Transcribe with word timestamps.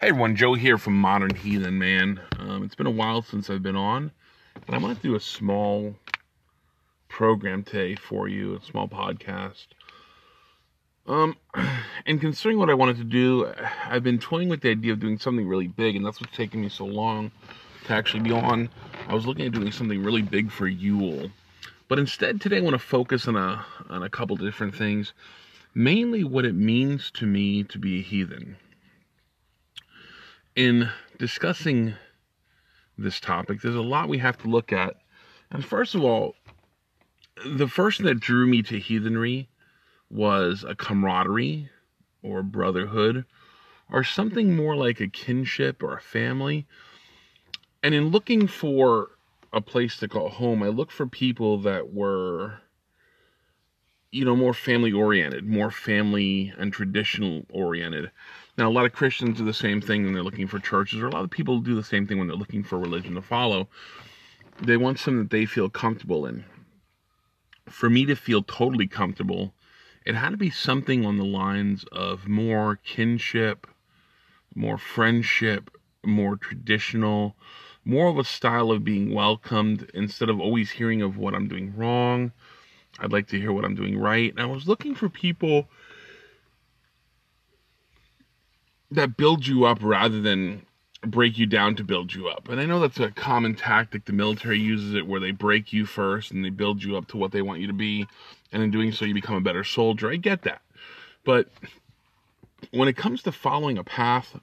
Hey 0.00 0.10
everyone, 0.10 0.36
Joe 0.36 0.54
here 0.54 0.78
from 0.78 0.96
Modern 0.96 1.34
Heathen 1.34 1.76
Man. 1.76 2.20
Um, 2.38 2.62
it's 2.62 2.76
been 2.76 2.86
a 2.86 2.90
while 2.90 3.20
since 3.20 3.50
I've 3.50 3.64
been 3.64 3.74
on, 3.74 4.12
and 4.64 4.76
I 4.76 4.78
want 4.78 4.96
to 4.96 5.02
do 5.02 5.16
a 5.16 5.20
small 5.20 5.96
program 7.08 7.64
today 7.64 7.96
for 7.96 8.28
you, 8.28 8.54
a 8.54 8.62
small 8.62 8.86
podcast. 8.86 9.66
Um, 11.08 11.36
and 12.06 12.20
considering 12.20 12.58
what 12.58 12.70
I 12.70 12.74
wanted 12.74 12.98
to 12.98 13.04
do, 13.04 13.52
I've 13.86 14.04
been 14.04 14.20
toying 14.20 14.48
with 14.48 14.60
the 14.60 14.70
idea 14.70 14.92
of 14.92 15.00
doing 15.00 15.18
something 15.18 15.48
really 15.48 15.66
big, 15.66 15.96
and 15.96 16.06
that's 16.06 16.20
what's 16.20 16.36
taken 16.36 16.60
me 16.60 16.68
so 16.68 16.84
long 16.84 17.32
to 17.86 17.92
actually 17.92 18.22
be 18.22 18.30
on. 18.30 18.68
I 19.08 19.14
was 19.14 19.26
looking 19.26 19.46
at 19.46 19.52
doing 19.52 19.72
something 19.72 20.00
really 20.00 20.22
big 20.22 20.52
for 20.52 20.68
Yule, 20.68 21.32
but 21.88 21.98
instead 21.98 22.40
today 22.40 22.58
I 22.58 22.60
want 22.60 22.74
to 22.74 22.78
focus 22.78 23.26
on 23.26 23.34
a 23.34 23.66
on 23.88 24.04
a 24.04 24.08
couple 24.08 24.36
different 24.36 24.76
things, 24.76 25.12
mainly 25.74 26.22
what 26.22 26.44
it 26.44 26.54
means 26.54 27.10
to 27.14 27.26
me 27.26 27.64
to 27.64 27.80
be 27.80 27.98
a 27.98 28.02
heathen 28.02 28.58
in 30.58 30.90
discussing 31.18 31.94
this 32.98 33.20
topic, 33.20 33.62
there's 33.62 33.76
a 33.76 33.80
lot 33.80 34.08
we 34.08 34.18
have 34.18 34.36
to 34.38 34.48
look 34.48 34.72
at. 34.72 34.96
And 35.52 35.64
first 35.64 35.94
of 35.94 36.02
all, 36.02 36.34
the 37.46 37.68
first 37.68 37.98
thing 37.98 38.06
that 38.06 38.18
drew 38.18 38.44
me 38.44 38.62
to 38.62 38.80
heathenry 38.80 39.48
was 40.10 40.64
a 40.66 40.74
camaraderie 40.74 41.70
or 42.24 42.42
brotherhood 42.42 43.24
or 43.88 44.02
something 44.02 44.56
more 44.56 44.74
like 44.74 44.98
a 44.98 45.06
kinship 45.06 45.80
or 45.80 45.96
a 45.96 46.00
family. 46.00 46.66
And 47.84 47.94
in 47.94 48.08
looking 48.08 48.48
for 48.48 49.10
a 49.52 49.60
place 49.60 49.96
to 49.98 50.08
call 50.08 50.28
home, 50.28 50.64
I 50.64 50.68
looked 50.70 50.92
for 50.92 51.06
people 51.06 51.58
that 51.58 51.94
were, 51.94 52.58
you 54.10 54.24
know, 54.24 54.34
more 54.34 54.54
family 54.54 54.90
oriented, 54.90 55.46
more 55.46 55.70
family 55.70 56.52
and 56.58 56.72
traditional 56.72 57.46
oriented. 57.48 58.10
Now, 58.58 58.68
a 58.68 58.72
lot 58.72 58.86
of 58.86 58.92
Christians 58.92 59.38
do 59.38 59.44
the 59.44 59.54
same 59.54 59.80
thing 59.80 60.02
when 60.04 60.14
they're 60.14 60.22
looking 60.24 60.48
for 60.48 60.58
churches, 60.58 61.00
or 61.00 61.06
a 61.06 61.12
lot 61.12 61.22
of 61.22 61.30
people 61.30 61.60
do 61.60 61.76
the 61.76 61.84
same 61.84 62.08
thing 62.08 62.18
when 62.18 62.26
they're 62.26 62.36
looking 62.36 62.64
for 62.64 62.76
religion 62.76 63.14
to 63.14 63.22
follow. 63.22 63.68
They 64.60 64.76
want 64.76 64.98
something 64.98 65.20
that 65.20 65.30
they 65.30 65.46
feel 65.46 65.70
comfortable 65.70 66.26
in. 66.26 66.44
For 67.68 67.88
me 67.88 68.04
to 68.06 68.16
feel 68.16 68.42
totally 68.42 68.88
comfortable, 68.88 69.54
it 70.04 70.16
had 70.16 70.30
to 70.30 70.36
be 70.36 70.50
something 70.50 71.06
on 71.06 71.18
the 71.18 71.24
lines 71.24 71.84
of 71.92 72.26
more 72.26 72.80
kinship, 72.84 73.68
more 74.56 74.76
friendship, 74.76 75.70
more 76.04 76.36
traditional, 76.36 77.36
more 77.84 78.08
of 78.08 78.18
a 78.18 78.24
style 78.24 78.72
of 78.72 78.82
being 78.82 79.14
welcomed 79.14 79.88
instead 79.94 80.28
of 80.28 80.40
always 80.40 80.72
hearing 80.72 81.00
of 81.00 81.16
what 81.16 81.32
I'm 81.32 81.46
doing 81.46 81.76
wrong. 81.76 82.32
I'd 82.98 83.12
like 83.12 83.28
to 83.28 83.38
hear 83.38 83.52
what 83.52 83.64
I'm 83.64 83.76
doing 83.76 83.96
right. 83.96 84.32
And 84.32 84.40
I 84.40 84.46
was 84.46 84.66
looking 84.66 84.96
for 84.96 85.08
people 85.08 85.68
that 88.90 89.16
build 89.16 89.46
you 89.46 89.64
up 89.64 89.78
rather 89.82 90.20
than 90.20 90.66
break 91.02 91.38
you 91.38 91.46
down 91.46 91.76
to 91.76 91.84
build 91.84 92.12
you 92.12 92.28
up. 92.28 92.48
And 92.48 92.60
I 92.60 92.66
know 92.66 92.80
that's 92.80 92.98
a 92.98 93.10
common 93.10 93.54
tactic. 93.54 94.04
The 94.04 94.12
military 94.12 94.58
uses 94.58 94.94
it 94.94 95.06
where 95.06 95.20
they 95.20 95.30
break 95.30 95.72
you 95.72 95.86
first 95.86 96.30
and 96.32 96.44
they 96.44 96.50
build 96.50 96.82
you 96.82 96.96
up 96.96 97.06
to 97.08 97.16
what 97.16 97.32
they 97.32 97.42
want 97.42 97.60
you 97.60 97.66
to 97.68 97.72
be. 97.72 98.06
And 98.52 98.62
in 98.62 98.70
doing 98.70 98.92
so, 98.92 99.04
you 99.04 99.14
become 99.14 99.36
a 99.36 99.40
better 99.40 99.64
soldier. 99.64 100.10
I 100.10 100.16
get 100.16 100.42
that. 100.42 100.62
But 101.24 101.48
when 102.72 102.88
it 102.88 102.96
comes 102.96 103.22
to 103.22 103.32
following 103.32 103.78
a 103.78 103.84
path 103.84 104.40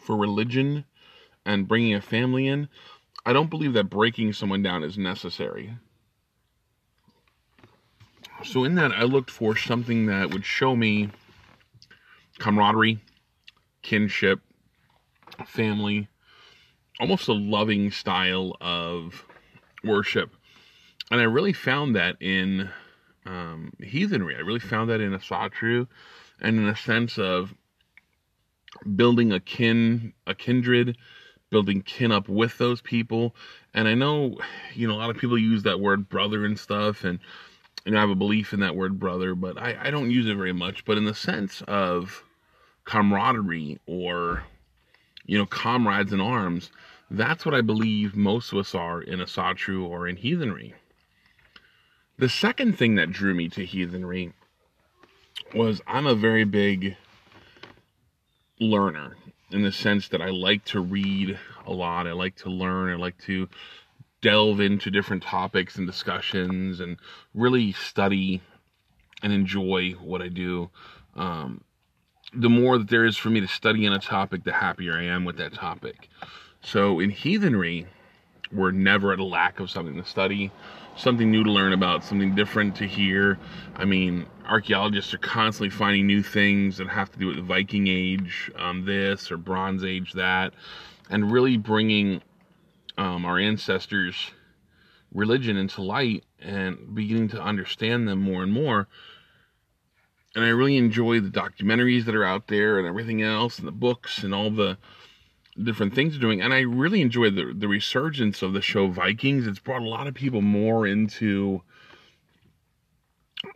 for 0.00 0.16
religion 0.16 0.84
and 1.44 1.68
bringing 1.68 1.94
a 1.94 2.00
family 2.00 2.46
in, 2.46 2.68
I 3.26 3.32
don't 3.32 3.50
believe 3.50 3.72
that 3.74 3.90
breaking 3.90 4.32
someone 4.32 4.62
down 4.62 4.82
is 4.82 4.96
necessary. 4.96 5.74
So, 8.42 8.64
in 8.64 8.74
that, 8.74 8.92
I 8.92 9.04
looked 9.04 9.30
for 9.30 9.56
something 9.56 10.06
that 10.06 10.30
would 10.30 10.44
show 10.44 10.76
me 10.76 11.10
camaraderie, 12.38 12.98
kinship, 13.82 14.40
family, 15.46 16.08
almost 17.00 17.28
a 17.28 17.32
loving 17.32 17.90
style 17.90 18.56
of 18.60 19.24
worship. 19.82 20.34
And 21.10 21.20
I 21.20 21.24
really 21.24 21.52
found 21.52 21.96
that 21.96 22.16
in 22.20 22.70
um, 23.26 23.72
heathenry. 23.80 24.36
I 24.36 24.40
really 24.40 24.60
found 24.60 24.90
that 24.90 25.00
in 25.00 25.12
Asatru 25.12 25.86
and 26.40 26.58
in 26.58 26.68
a 26.68 26.76
sense 26.76 27.18
of 27.18 27.54
building 28.96 29.32
a 29.32 29.40
kin, 29.40 30.12
a 30.26 30.34
kindred, 30.34 30.96
building 31.50 31.82
kin 31.82 32.10
up 32.10 32.28
with 32.28 32.58
those 32.58 32.80
people. 32.80 33.34
And 33.72 33.86
I 33.86 33.94
know, 33.94 34.38
you 34.74 34.88
know, 34.88 34.94
a 34.94 34.98
lot 34.98 35.10
of 35.10 35.16
people 35.16 35.38
use 35.38 35.62
that 35.64 35.80
word 35.80 36.08
brother 36.08 36.44
and 36.44 36.58
stuff, 36.58 37.04
and 37.04 37.18
you 37.84 37.92
know, 37.92 37.98
I 37.98 38.00
have 38.00 38.10
a 38.10 38.14
belief 38.14 38.52
in 38.52 38.60
that 38.60 38.76
word 38.76 38.98
brother, 38.98 39.34
but 39.34 39.58
I, 39.58 39.76
I 39.80 39.90
don't 39.90 40.10
use 40.10 40.26
it 40.26 40.36
very 40.36 40.52
much. 40.52 40.84
But 40.84 40.96
in 40.96 41.04
the 41.04 41.14
sense 41.14 41.62
of 41.68 42.24
camaraderie 42.84 43.78
or, 43.86 44.44
you 45.26 45.36
know, 45.36 45.46
comrades 45.46 46.12
in 46.12 46.20
arms, 46.20 46.70
that's 47.10 47.44
what 47.44 47.54
I 47.54 47.60
believe 47.60 48.16
most 48.16 48.52
of 48.52 48.58
us 48.58 48.74
are 48.74 49.02
in 49.02 49.20
Asatru 49.20 49.84
or 49.86 50.08
in 50.08 50.16
heathenry. 50.16 50.74
The 52.16 52.28
second 52.28 52.78
thing 52.78 52.94
that 52.94 53.10
drew 53.10 53.34
me 53.34 53.48
to 53.50 53.64
heathenry 53.64 54.32
was 55.54 55.82
I'm 55.86 56.06
a 56.06 56.14
very 56.14 56.44
big 56.44 56.96
learner 58.58 59.16
in 59.50 59.62
the 59.62 59.72
sense 59.72 60.08
that 60.08 60.22
I 60.22 60.30
like 60.30 60.64
to 60.66 60.80
read 60.80 61.38
a 61.66 61.72
lot. 61.72 62.06
I 62.06 62.12
like 62.12 62.36
to 62.36 62.50
learn. 62.50 62.92
I 62.92 62.96
like 62.96 63.18
to 63.24 63.48
delve 64.24 64.58
into 64.58 64.90
different 64.90 65.22
topics 65.22 65.76
and 65.76 65.86
discussions 65.86 66.80
and 66.80 66.96
really 67.34 67.72
study 67.72 68.40
and 69.22 69.34
enjoy 69.34 69.90
what 70.02 70.22
I 70.22 70.28
do. 70.28 70.70
Um, 71.14 71.60
the 72.32 72.48
more 72.48 72.78
that 72.78 72.88
there 72.88 73.04
is 73.04 73.18
for 73.18 73.28
me 73.28 73.40
to 73.40 73.46
study 73.46 73.84
in 73.84 73.92
a 73.92 73.98
topic, 73.98 74.42
the 74.42 74.52
happier 74.52 74.94
I 74.94 75.04
am 75.04 75.26
with 75.26 75.36
that 75.36 75.52
topic. 75.52 76.08
So 76.62 77.00
in 77.00 77.10
heathenry, 77.10 77.86
we're 78.50 78.70
never 78.70 79.12
at 79.12 79.18
a 79.18 79.24
lack 79.24 79.60
of 79.60 79.70
something 79.70 79.96
to 79.96 80.08
study, 80.08 80.50
something 80.96 81.30
new 81.30 81.44
to 81.44 81.52
learn 81.52 81.74
about, 81.74 82.02
something 82.02 82.34
different 82.34 82.76
to 82.76 82.86
hear. 82.86 83.38
I 83.76 83.84
mean, 83.84 84.24
archaeologists 84.48 85.12
are 85.12 85.18
constantly 85.18 85.68
finding 85.68 86.06
new 86.06 86.22
things 86.22 86.78
that 86.78 86.88
have 86.88 87.12
to 87.12 87.18
do 87.18 87.26
with 87.26 87.36
the 87.36 87.42
Viking 87.42 87.88
Age, 87.88 88.50
um, 88.56 88.86
this 88.86 89.30
or 89.30 89.36
Bronze 89.36 89.84
Age, 89.84 90.14
that, 90.14 90.54
and 91.10 91.30
really 91.30 91.58
bringing 91.58 92.22
um, 92.96 93.24
our 93.24 93.38
ancestors' 93.38 94.30
religion 95.12 95.56
into 95.56 95.82
light 95.82 96.24
and 96.40 96.94
beginning 96.94 97.28
to 97.28 97.42
understand 97.42 98.08
them 98.08 98.20
more 98.20 98.42
and 98.42 98.52
more. 98.52 98.88
And 100.34 100.44
I 100.44 100.48
really 100.48 100.76
enjoy 100.76 101.20
the 101.20 101.30
documentaries 101.30 102.04
that 102.06 102.14
are 102.14 102.24
out 102.24 102.48
there 102.48 102.78
and 102.78 102.88
everything 102.88 103.22
else, 103.22 103.58
and 103.58 103.68
the 103.68 103.72
books 103.72 104.24
and 104.24 104.34
all 104.34 104.50
the 104.50 104.78
different 105.62 105.94
things 105.94 106.12
they're 106.12 106.20
doing. 106.20 106.42
And 106.42 106.52
I 106.52 106.60
really 106.60 107.00
enjoy 107.00 107.30
the 107.30 107.52
the 107.56 107.68
resurgence 107.68 108.42
of 108.42 108.52
the 108.52 108.60
show 108.62 108.88
Vikings. 108.88 109.46
It's 109.46 109.60
brought 109.60 109.82
a 109.82 109.88
lot 109.88 110.08
of 110.08 110.14
people 110.14 110.42
more 110.42 110.86
into 110.86 111.62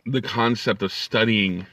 the 0.05 0.21
concept 0.21 0.81
of 0.81 0.93
studying 0.93 1.65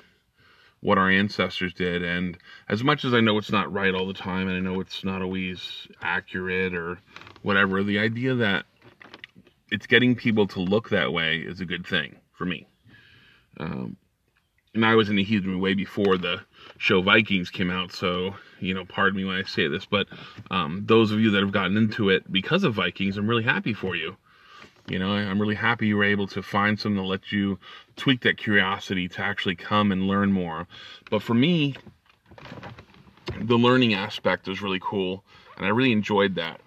what 0.87 0.99
our 0.99 1.11
ancestors 1.11 1.75
did. 1.75 2.05
And 2.05 2.39
as 2.69 2.85
much 2.85 3.05
as 3.05 3.13
I 3.13 3.21
know 3.21 3.37
it's 3.39 3.51
not 3.51 3.73
right 3.73 3.93
all 3.93 4.07
the 4.07 4.15
time, 4.15 4.47
and 4.47 4.57
I 4.57 4.61
know 4.61 4.79
it's 4.79 5.03
not 5.03 5.21
always 5.21 5.89
accurate 6.01 6.77
or 6.77 7.01
whatever, 7.43 7.83
the 7.83 7.99
idea 7.99 8.37
that 8.37 8.67
it's 9.73 9.89
getting 9.89 10.15
people 10.15 10.47
to 10.47 10.61
look 10.61 10.91
that 10.91 11.13
way 11.13 11.39
is 11.39 11.61
a 11.61 11.65
good 11.65 11.85
thing 11.85 12.15
for 12.35 12.45
me. 12.45 12.69
Um, 13.59 13.97
and 14.75 14.87
I 14.87 14.95
was 14.95 15.09
in 15.09 15.17
the 15.17 15.25
heathen 15.25 15.59
way 15.59 15.75
before 15.75 16.19
the 16.19 16.43
show 16.79 17.03
Vikings 17.03 17.51
came 17.51 17.71
out, 17.71 17.91
so 17.91 18.37
you 18.61 18.73
know, 18.73 18.85
pardon 18.85 19.17
me 19.17 19.25
when 19.25 19.39
I 19.39 19.43
say 19.43 19.67
this, 19.67 19.87
but 19.87 20.07
um, 20.53 20.85
those 20.87 21.11
of 21.11 21.19
you 21.19 21.33
that 21.33 21.43
have 21.43 21.51
gotten 21.51 21.77
into 21.77 22.11
it 22.11 22.31
because 22.31 22.63
of 22.63 22.75
Vikings, 22.75 23.17
I'm 23.17 23.29
really 23.29 23.43
happy 23.43 23.75
for 23.75 23.97
you. 23.97 24.17
You 24.89 24.99
know, 25.01 25.13
I'm 25.13 25.41
really 25.41 25.57
happy 25.57 25.89
you 25.89 25.97
were 25.97 26.05
able 26.05 26.29
to 26.29 26.43
find 26.43 26.79
something 26.79 27.03
to 27.03 27.07
let 27.07 27.33
you 27.33 27.59
tweak 27.97 28.23
that 28.23 28.37
curiosity 28.37 29.09
to 29.09 29.23
actually 29.23 29.57
come 29.57 29.91
and 29.91 30.07
learn 30.07 30.33
more. 30.33 30.69
But 31.11 31.23
for 31.23 31.35
me, 31.35 31.75
the 33.41 33.59
learning 33.59 33.95
aspect 33.95 34.47
was 34.47 34.63
really 34.63 34.81
cool, 34.81 35.25
and 35.57 35.67
I 35.67 35.71
really 35.71 35.93
enjoyed 35.93 36.37
that. 36.37 36.61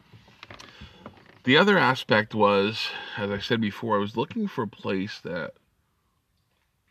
The 1.45 1.57
other 1.57 1.77
aspect 1.77 2.35
was, 2.35 2.89
as 3.17 3.31
I 3.31 3.39
said 3.39 3.61
before, 3.61 3.95
I 3.95 3.99
was 3.99 4.17
looking 4.17 4.47
for 4.47 4.63
a 4.63 4.67
place 4.67 5.19
that 5.21 5.53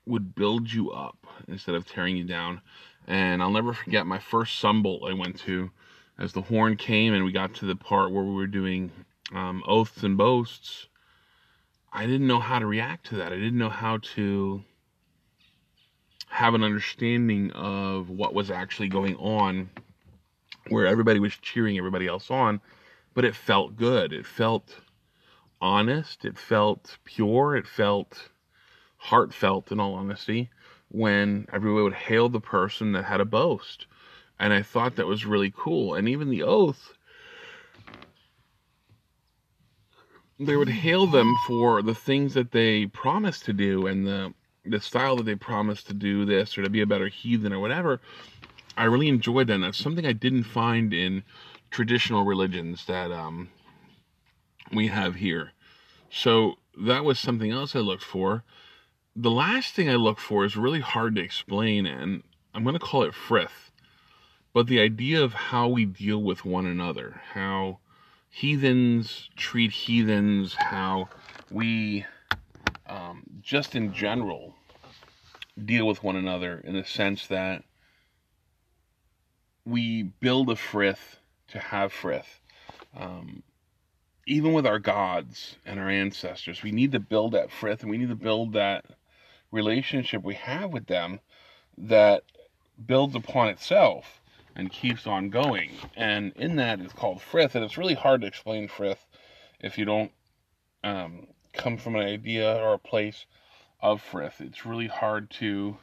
would 0.06 0.34
build 0.34 0.72
you 0.72 0.90
up 0.90 1.26
instead 1.46 1.74
of 1.74 1.86
tearing 1.86 2.16
you 2.16 2.24
down. 2.24 2.62
And 3.06 3.42
I'll 3.42 3.50
never 3.50 3.72
forget 3.72 4.06
my 4.06 4.18
first 4.18 4.62
sumbel 4.62 5.08
I 5.08 5.12
went 5.12 5.38
to 5.40 5.70
as 6.18 6.32
the 6.32 6.42
horn 6.42 6.76
came 6.76 7.12
and 7.12 7.24
we 7.24 7.32
got 7.32 7.54
to 7.54 7.66
the 7.66 7.76
part 7.76 8.10
where 8.10 8.24
we 8.24 8.34
were 8.34 8.46
doing 8.46 8.90
um, 9.34 9.62
oaths 9.66 10.02
and 10.02 10.16
boasts. 10.16 10.88
I 11.92 12.06
didn't 12.06 12.26
know 12.26 12.40
how 12.40 12.58
to 12.58 12.66
react 12.66 13.06
to 13.06 13.16
that. 13.16 13.32
I 13.32 13.36
didn't 13.36 13.58
know 13.58 13.70
how 13.70 13.98
to 14.14 14.62
have 16.28 16.54
an 16.54 16.62
understanding 16.62 17.50
of 17.52 18.10
what 18.10 18.34
was 18.34 18.50
actually 18.50 18.88
going 18.88 19.16
on, 19.16 19.70
where 20.68 20.86
everybody 20.86 21.18
was 21.18 21.34
cheering 21.36 21.78
everybody 21.78 22.06
else 22.06 22.30
on, 22.30 22.60
but 23.14 23.24
it 23.24 23.34
felt 23.34 23.76
good. 23.76 24.12
It 24.12 24.26
felt 24.26 24.80
honest. 25.60 26.24
It 26.24 26.38
felt 26.38 26.98
pure. 27.04 27.56
It 27.56 27.66
felt 27.66 28.28
heartfelt, 28.98 29.72
in 29.72 29.80
all 29.80 29.94
honesty, 29.94 30.50
when 30.88 31.46
everyone 31.52 31.84
would 31.84 31.94
hail 31.94 32.28
the 32.28 32.40
person 32.40 32.92
that 32.92 33.04
had 33.04 33.20
a 33.20 33.24
boast. 33.24 33.86
And 34.38 34.52
I 34.52 34.62
thought 34.62 34.96
that 34.96 35.06
was 35.06 35.26
really 35.26 35.52
cool. 35.56 35.94
And 35.94 36.08
even 36.08 36.30
the 36.30 36.42
oath, 36.42 36.92
they 40.38 40.56
would 40.56 40.68
hail 40.68 41.06
them 41.06 41.34
for 41.46 41.82
the 41.82 41.94
things 41.94 42.34
that 42.34 42.52
they 42.52 42.86
promised 42.86 43.44
to 43.46 43.52
do 43.52 43.86
and 43.86 44.06
the 44.06 44.32
the 44.64 44.80
style 44.80 45.16
that 45.16 45.24
they 45.24 45.34
promised 45.34 45.86
to 45.86 45.94
do 45.94 46.24
this 46.24 46.58
or 46.58 46.62
to 46.62 46.68
be 46.68 46.82
a 46.82 46.86
better 46.86 47.08
heathen 47.08 47.52
or 47.52 47.58
whatever. 47.58 48.00
I 48.76 48.84
really 48.84 49.08
enjoyed 49.08 49.46
that. 49.46 49.54
And 49.54 49.64
that's 49.64 49.78
something 49.78 50.04
I 50.04 50.12
didn't 50.12 50.44
find 50.44 50.92
in 50.92 51.24
traditional 51.70 52.24
religions 52.24 52.84
that 52.86 53.10
um, 53.10 53.48
we 54.72 54.88
have 54.88 55.16
here. 55.16 55.52
So 56.10 56.56
that 56.78 57.04
was 57.04 57.18
something 57.18 57.50
else 57.50 57.74
I 57.74 57.80
looked 57.80 58.04
for. 58.04 58.44
The 59.16 59.30
last 59.30 59.74
thing 59.74 59.88
I 59.88 59.94
look 59.94 60.18
for 60.18 60.44
is 60.44 60.56
really 60.56 60.80
hard 60.80 61.16
to 61.16 61.22
explain, 61.22 61.86
and 61.86 62.22
I'm 62.54 62.62
going 62.62 62.74
to 62.74 62.78
call 62.78 63.02
it 63.02 63.14
frith. 63.14 63.70
But 64.52 64.66
the 64.66 64.80
idea 64.80 65.22
of 65.22 65.32
how 65.32 65.68
we 65.68 65.84
deal 65.84 66.22
with 66.22 66.44
one 66.44 66.66
another, 66.66 67.22
how 67.32 67.78
heathens 68.30 69.28
treat 69.36 69.72
heathens, 69.72 70.54
how 70.54 71.08
we 71.50 72.04
um, 72.86 73.22
just 73.42 73.74
in 73.74 73.92
general 73.92 74.54
deal 75.64 75.86
with 75.86 76.02
one 76.02 76.16
another 76.16 76.60
in 76.64 76.74
the 76.74 76.84
sense 76.84 77.26
that 77.26 77.64
we 79.64 80.02
build 80.02 80.48
a 80.50 80.56
frith 80.56 81.18
to 81.48 81.58
have 81.58 81.92
frith. 81.92 82.40
Um, 82.96 83.42
even 84.26 84.52
with 84.52 84.66
our 84.66 84.78
gods 84.78 85.56
and 85.64 85.80
our 85.80 85.88
ancestors, 85.88 86.62
we 86.62 86.70
need 86.70 86.92
to 86.92 87.00
build 87.00 87.32
that 87.32 87.50
frith 87.50 87.82
and 87.82 87.90
we 87.90 87.98
need 87.98 88.08
to 88.08 88.14
build 88.14 88.52
that 88.52 88.84
relationship 89.50 90.22
we 90.22 90.34
have 90.34 90.70
with 90.72 90.86
them 90.86 91.20
that 91.76 92.22
builds 92.86 93.14
upon 93.14 93.48
itself 93.48 94.20
and 94.58 94.70
keeps 94.70 95.06
on 95.06 95.30
going. 95.30 95.70
And 95.96 96.32
in 96.36 96.56
that 96.56 96.80
is 96.80 96.92
called 96.92 97.22
frith, 97.22 97.54
and 97.54 97.64
it's 97.64 97.78
really 97.78 97.94
hard 97.94 98.20
to 98.22 98.26
explain 98.26 98.68
frith 98.68 99.06
if 99.60 99.78
you 99.78 99.84
don't 99.84 100.10
um, 100.84 101.28
come 101.54 101.78
from 101.78 101.94
an 101.94 102.06
idea 102.06 102.56
or 102.56 102.74
a 102.74 102.78
place 102.78 103.24
of 103.80 104.02
frith. 104.02 104.40
It's 104.40 104.66
really 104.66 104.88
hard 104.88 105.30
to 105.30 105.76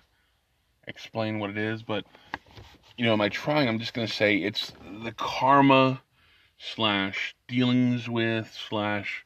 explain 0.88 1.40
what 1.40 1.50
it 1.50 1.58
is, 1.58 1.82
but 1.82 2.06
you 2.98 3.06
know, 3.06 3.14
am 3.14 3.22
I 3.22 3.30
trying? 3.30 3.68
I'm 3.68 3.80
just 3.80 3.94
going 3.94 4.08
to 4.08 4.14
say 4.14 4.38
it's 4.38 4.72
the 5.04 5.12
karma 5.12 6.02
slash 6.58 7.36
dealings 7.48 8.10
with 8.10 8.54
slash 8.70 9.26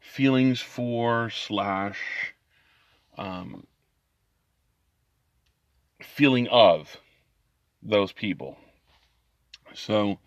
feelings 0.00 0.60
for 0.60 1.30
slash 1.30 1.98
um, 3.16 3.66
feeling 6.02 6.48
of 6.48 6.96
those 7.82 8.12
people. 8.12 8.56
So, 9.76 10.18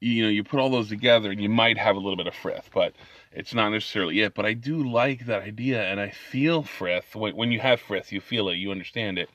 you 0.00 0.22
know, 0.22 0.28
you 0.28 0.42
put 0.42 0.60
all 0.60 0.70
those 0.70 0.88
together 0.88 1.30
and 1.30 1.40
you 1.40 1.48
might 1.48 1.78
have 1.78 1.96
a 1.96 2.00
little 2.00 2.16
bit 2.16 2.26
of 2.26 2.34
frith, 2.34 2.70
but 2.72 2.94
it's 3.32 3.54
not 3.54 3.70
necessarily 3.70 4.20
it. 4.20 4.34
But 4.34 4.46
I 4.46 4.54
do 4.54 4.88
like 4.88 5.26
that 5.26 5.42
idea 5.42 5.82
and 5.82 6.00
I 6.00 6.10
feel 6.10 6.62
frith. 6.62 7.14
When 7.14 7.52
you 7.52 7.60
have 7.60 7.80
frith, 7.80 8.12
you 8.12 8.20
feel 8.20 8.48
it, 8.48 8.56
you 8.56 8.70
understand 8.70 9.18
it. 9.18 9.30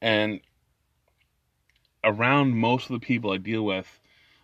And 0.00 0.40
around 2.02 2.56
most 2.56 2.88
of 2.88 3.00
the 3.00 3.04
people 3.04 3.32
I 3.32 3.36
deal 3.36 3.64
with 3.64 4.00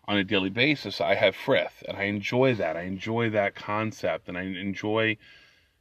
on 0.06 0.19
a 0.19 0.25
daily 0.25 0.50
basis, 0.50 1.00
I 1.00 1.14
have 1.14 1.37
frith, 1.37 1.82
and 1.87 1.96
I 1.96 2.04
enjoy 2.04 2.54
that. 2.56 2.76
I 2.76 2.82
enjoy 2.82 3.31
that 3.31 3.54
concept, 3.54 4.28
and 4.28 4.37
I 4.37 4.43
enjoy 4.43 5.16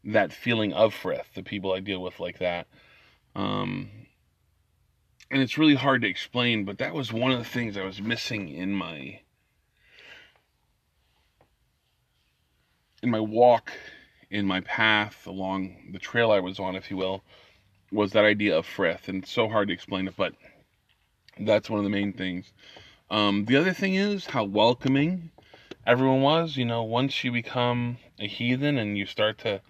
that 0.03 0.31
feeling 0.31 0.73
of 0.73 0.93
frith. 0.93 1.27
The 1.33 1.43
people 1.43 1.73
I 1.73 1.79
deal 1.79 2.01
with 2.01 2.19
like 2.19 2.37
that, 2.39 2.67
um, 3.35 3.89
and 5.31 5.41
it's 5.41 5.57
really 5.57 5.75
hard 5.75 6.01
to 6.01 6.07
explain. 6.09 6.65
But 6.65 6.77
that 6.79 6.93
was 6.93 7.13
one 7.13 7.31
of 7.31 7.39
the 7.39 7.45
things 7.45 7.77
I 7.77 7.85
was 7.85 8.01
missing 8.01 8.49
in 8.49 8.73
my 8.73 9.21
in 13.01 13.09
my 13.09 13.19
walk, 13.19 13.71
in 14.29 14.45
my 14.45 14.61
path 14.61 15.25
along 15.25 15.91
the 15.91 15.99
trail 15.99 16.31
I 16.31 16.39
was 16.39 16.59
on, 16.59 16.75
if 16.75 16.91
you 16.91 16.97
will, 16.97 17.23
was 17.91 18.11
that 18.11 18.25
idea 18.25 18.57
of 18.57 18.65
frith, 18.65 19.07
and 19.07 19.23
it's 19.23 19.31
so 19.31 19.49
hard 19.49 19.69
to 19.69 19.73
explain 19.73 20.07
it, 20.07 20.15
but 20.15 20.33
that's 21.39 21.69
one 21.69 21.79
of 21.79 21.83
the 21.83 21.89
main 21.89 22.13
things. 22.13 22.51
Um, 23.09 23.45
the 23.45 23.57
other 23.57 23.73
thing 23.73 23.95
is 23.95 24.27
how 24.27 24.43
welcoming 24.43 25.31
everyone 25.87 26.21
was. 26.21 26.57
You 26.57 26.65
know, 26.65 26.83
once 26.83 27.23
you 27.23 27.31
become 27.31 27.97
a 28.19 28.27
heathen 28.27 28.77
and 28.77 28.97
you 28.97 29.05
start 29.05 29.39
to 29.39 29.61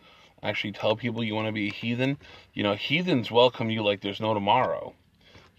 actually 0.43 0.73
tell 0.73 0.95
people 0.95 1.23
you 1.23 1.35
want 1.35 1.47
to 1.47 1.53
be 1.53 1.69
a 1.69 1.73
heathen, 1.73 2.17
you 2.53 2.63
know, 2.63 2.75
heathens 2.75 3.31
welcome 3.31 3.69
you 3.69 3.81
like 3.83 4.01
there's 4.01 4.19
no 4.19 4.33
tomorrow. 4.33 4.93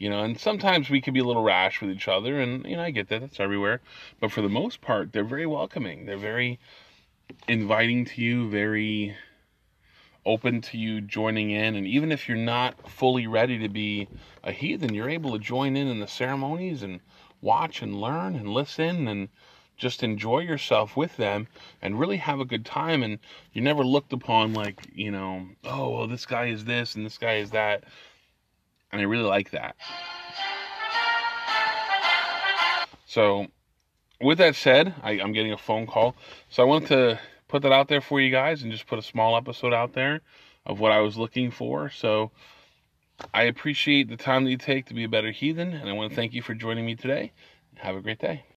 You 0.03 0.11
know, 0.11 0.25
and 0.25 0.37
sometimes 0.37 0.91
we 0.91 1.01
can 1.01 1.15
be 1.15 1.21
a 1.21 1.25
little 1.25 1.45
rash 1.45 1.81
with 1.81 1.89
each 1.89 2.09
other, 2.09 2.41
and 2.41 2.67
you 2.67 2.75
know, 2.75 2.83
I 2.83 2.91
get 2.91 3.09
that, 3.11 3.21
that's 3.21 3.39
everywhere. 3.39 3.81
But 4.19 4.33
for 4.33 4.43
the 4.43 4.49
most 4.49 4.81
part, 4.81 5.13
they're 5.13 5.23
very 5.23 5.47
welcoming. 5.47 6.07
They're 6.07 6.17
very 6.17 6.59
inviting 7.47 8.05
to 8.07 8.21
you, 8.21 8.51
very 8.51 9.15
open 10.27 10.61
to 10.63 10.77
you 10.77 11.01
joining 11.01 11.53
in. 11.53 11.77
And 11.77 11.87
even 11.87 12.11
if 12.11 12.29
you're 12.29 12.37
not 12.37 12.91
fully 12.91 13.29
ready 13.29 13.61
to 13.61 13.69
be 13.69 14.09
a 14.43 14.51
heathen, 14.51 14.93
you're 14.93 15.09
able 15.09 15.35
to 15.35 15.39
join 15.39 15.77
in 15.77 15.87
in 15.87 16.01
the 16.01 16.09
ceremonies 16.09 16.83
and 16.83 16.99
watch 17.41 17.81
and 17.81 18.01
learn 18.01 18.35
and 18.35 18.49
listen 18.49 19.07
and 19.07 19.29
just 19.77 20.03
enjoy 20.03 20.41
yourself 20.41 20.97
with 20.97 21.17
them 21.17 21.47
and 21.81 22.01
really 22.01 22.17
have 22.17 22.41
a 22.41 22.45
good 22.45 22.67
time. 22.67 23.05
And 23.05 23.21
you're 23.53 23.63
never 23.63 23.85
looked 23.85 24.13
upon 24.13 24.53
like, 24.53 24.83
you 24.93 25.13
know, 25.13 25.47
oh, 25.63 25.91
well, 25.91 26.09
this 26.09 26.27
guy 26.27 26.47
is 26.47 26.65
this 26.65 26.97
and 26.97 27.07
this 27.07 27.19
guy 27.19 27.35
is 27.35 27.53
that. 27.53 27.85
And 28.93 29.01
I 29.01 29.05
really 29.05 29.25
like 29.25 29.51
that. 29.51 29.75
So, 33.07 33.47
with 34.21 34.39
that 34.39 34.55
said, 34.55 34.95
I, 35.03 35.13
am 35.13 35.33
getting 35.33 35.53
a 35.53 35.59
phone 35.59 35.87
call. 35.87 36.15
So, 36.49 36.63
I 36.63 36.67
want 36.67 36.87
to 36.89 37.19
put 37.53 37.63
that 37.63 37.73
out 37.73 37.89
there 37.89 38.01
for 38.01 38.21
you 38.21 38.31
guys 38.31 38.63
and 38.63 38.73
just 38.73 38.87
put 38.87 38.99
a 38.99 39.03
small 39.03 39.37
episode 39.37 39.75
out 39.75 39.93
there 39.93 40.23
of 40.65 40.81
what 40.81 40.91
I 40.91 41.01
was 41.01 41.17
looking 41.17 41.51
for. 41.51 41.91
So 41.91 42.31
I 43.33 43.43
appreciate 43.43 44.09
the 44.09 44.17
time 44.17 44.45
that 44.45 44.51
you 44.51 44.57
take 44.57 44.87
to 44.87 44.95
be 44.95 45.05
a 45.05 45.09
better 45.09 45.31
heathen, 45.31 45.75
and 45.75 45.89
I 45.89 45.93
want 45.93 46.11
to 46.11 46.17
thank 46.17 46.33
you 46.33 46.43
for 46.43 46.55
joining 46.55 46.87
me 46.87 46.97
today. 46.97 47.33
Have 47.77 47.97
a 47.97 48.01
great 48.01 48.19
day. 48.19 48.45